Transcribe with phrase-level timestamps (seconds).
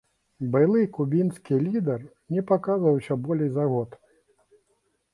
[0.53, 2.01] Былы кубінскі лідар
[2.37, 3.89] не паказваўся болей за год.